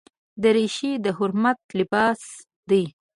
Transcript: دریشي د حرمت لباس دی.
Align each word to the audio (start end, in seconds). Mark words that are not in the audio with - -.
دریشي 0.43 0.91
د 1.03 1.05
حرمت 1.17 1.59
لباس 1.79 2.21
دی. 2.69 2.83